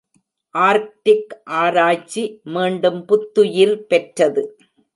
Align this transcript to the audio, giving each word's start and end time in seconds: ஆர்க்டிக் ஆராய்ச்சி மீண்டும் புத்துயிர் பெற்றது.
ஆர்க்டிக் 0.55 1.33
ஆராய்ச்சி 1.59 2.23
மீண்டும் 2.43 3.05
புத்துயிர் 3.05 3.85
பெற்றது. 3.85 4.43